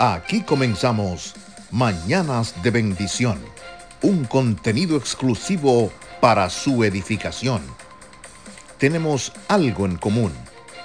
[0.00, 1.34] Aquí comenzamos
[1.72, 3.36] Mañanas de Bendición,
[4.00, 5.90] un contenido exclusivo
[6.20, 7.62] para su edificación.
[8.78, 10.30] Tenemos algo en común,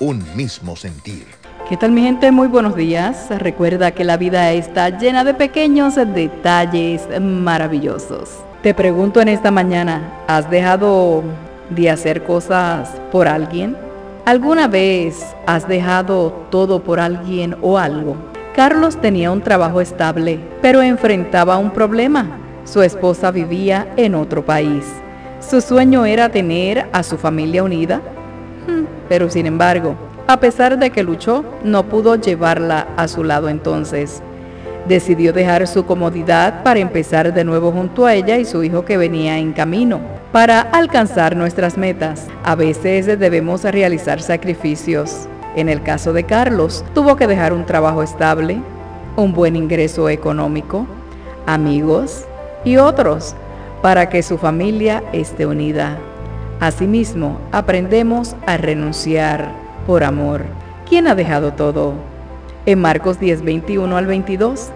[0.00, 1.24] un mismo sentir.
[1.68, 2.32] ¿Qué tal mi gente?
[2.32, 3.28] Muy buenos días.
[3.30, 8.30] Recuerda que la vida está llena de pequeños detalles maravillosos.
[8.64, 11.22] Te pregunto en esta mañana, ¿has dejado
[11.70, 13.76] de hacer cosas por alguien?
[14.24, 18.34] ¿Alguna vez has dejado todo por alguien o algo?
[18.56, 22.38] Carlos tenía un trabajo estable, pero enfrentaba un problema.
[22.64, 24.82] Su esposa vivía en otro país.
[25.40, 28.00] Su sueño era tener a su familia unida,
[28.66, 29.94] hmm, pero sin embargo,
[30.26, 34.22] a pesar de que luchó, no pudo llevarla a su lado entonces.
[34.88, 38.96] Decidió dejar su comodidad para empezar de nuevo junto a ella y su hijo que
[38.96, 40.00] venía en camino.
[40.32, 45.28] Para alcanzar nuestras metas, a veces debemos realizar sacrificios.
[45.56, 48.60] En el caso de Carlos, tuvo que dejar un trabajo estable,
[49.16, 50.86] un buen ingreso económico,
[51.46, 52.26] amigos
[52.62, 53.34] y otros
[53.80, 55.98] para que su familia esté unida.
[56.60, 59.50] Asimismo, aprendemos a renunciar
[59.86, 60.44] por amor.
[60.86, 61.94] ¿Quién ha dejado todo?
[62.66, 64.70] En Marcos 10, 21 al 22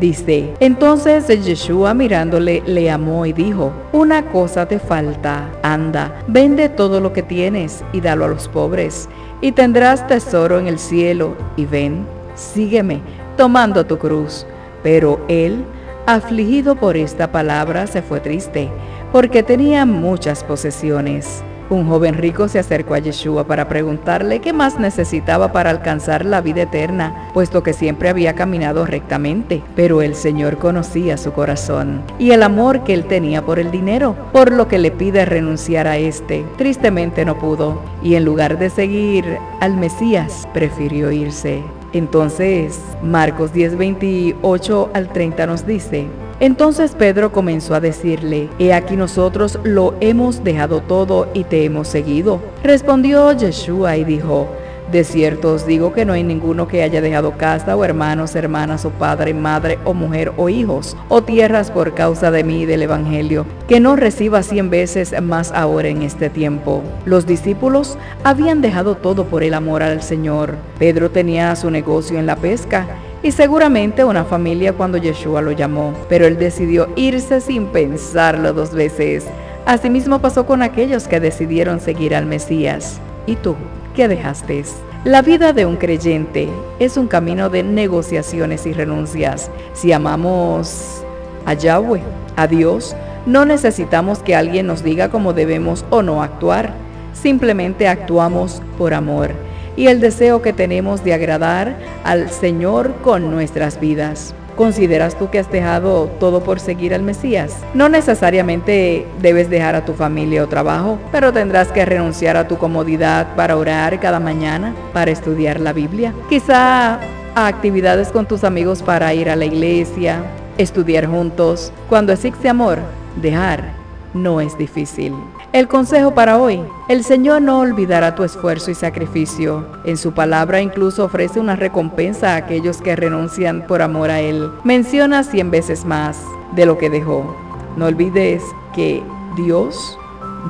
[0.00, 7.00] dice, entonces Yeshua mirándole le amó y dijo, una cosa te falta, anda, vende todo
[7.00, 9.08] lo que tienes y dalo a los pobres
[9.40, 13.00] y tendrás tesoro en el cielo, y ven, sígueme,
[13.36, 14.46] tomando tu cruz.
[14.82, 15.64] Pero él,
[16.06, 18.68] afligido por esta palabra, se fue triste,
[19.12, 21.42] porque tenía muchas posesiones.
[21.70, 26.40] Un joven rico se acercó a Yeshua para preguntarle qué más necesitaba para alcanzar la
[26.40, 29.62] vida eterna, puesto que siempre había caminado rectamente.
[29.76, 34.16] Pero el Señor conocía su corazón y el amor que él tenía por el dinero,
[34.32, 36.44] por lo que le pide renunciar a este.
[36.58, 41.62] Tristemente no pudo, y en lugar de seguir al Mesías, prefirió irse.
[41.92, 46.08] Entonces, Marcos 10, 28 al 30 nos dice,
[46.40, 51.88] entonces Pedro comenzó a decirle, He aquí nosotros lo hemos dejado todo y te hemos
[51.88, 52.40] seguido.
[52.62, 54.48] Respondió Yeshua y dijo,
[54.90, 58.84] de cierto os digo que no hay ninguno que haya dejado casa o hermanos, hermanas
[58.84, 62.82] o padre, madre o mujer o hijos o tierras por causa de mí y del
[62.82, 66.82] Evangelio, que no reciba cien veces más ahora en este tiempo.
[67.04, 70.56] Los discípulos habían dejado todo por el amor al Señor.
[70.80, 72.88] Pedro tenía su negocio en la pesca
[73.22, 78.72] y seguramente una familia cuando Yeshua lo llamó, pero él decidió irse sin pensarlo dos
[78.72, 79.26] veces.
[79.66, 82.98] Asimismo pasó con aquellos que decidieron seguir al Mesías.
[83.26, 83.56] ¿Y tú
[83.94, 84.64] qué dejaste?
[85.04, 86.48] La vida de un creyente
[86.78, 89.50] es un camino de negociaciones y renuncias.
[89.74, 91.02] Si amamos
[91.44, 92.02] a Yahweh,
[92.36, 96.72] a Dios, no necesitamos que alguien nos diga cómo debemos o no actuar.
[97.12, 103.80] Simplemente actuamos por amor y el deseo que tenemos de agradar al Señor con nuestras
[103.80, 104.34] vidas.
[104.56, 107.56] ¿Consideras tú que has dejado todo por seguir al Mesías?
[107.72, 112.58] No necesariamente debes dejar a tu familia o trabajo, pero tendrás que renunciar a tu
[112.58, 116.12] comodidad para orar cada mañana, para estudiar la Biblia.
[116.28, 117.00] Quizá
[117.34, 120.22] a actividades con tus amigos para ir a la iglesia,
[120.58, 121.72] estudiar juntos.
[121.88, 122.80] Cuando existe amor,
[123.16, 123.79] dejar
[124.14, 125.14] no es difícil.
[125.52, 129.64] El consejo para hoy, el Señor no olvidará tu esfuerzo y sacrificio.
[129.84, 134.50] En su palabra incluso ofrece una recompensa a aquellos que renuncian por amor a Él.
[134.64, 136.22] Menciona cien veces más
[136.52, 137.36] de lo que dejó.
[137.76, 138.42] No olvides
[138.74, 139.02] que
[139.36, 139.98] Dios,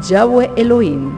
[0.08, 1.10] Yahweh Elohim,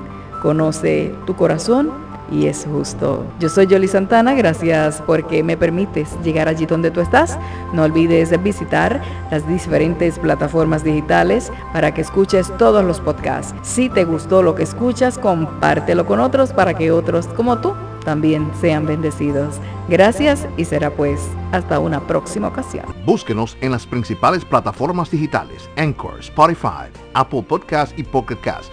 [0.43, 2.02] conoce tu corazón
[2.33, 3.25] y es justo.
[3.39, 7.39] Yo soy Yoli Santana, gracias porque me permites llegar allí donde tú estás.
[7.73, 13.55] No olvides visitar las diferentes plataformas digitales para que escuches todos los podcasts.
[13.63, 18.51] Si te gustó lo que escuchas, compártelo con otros para que otros como tú también
[18.61, 19.57] sean bendecidos.
[19.89, 21.21] Gracias y será pues
[21.53, 22.85] hasta una próxima ocasión.
[23.05, 28.73] Búsquenos en las principales plataformas digitales, Anchor, Spotify, Apple Podcast y Pocket Cast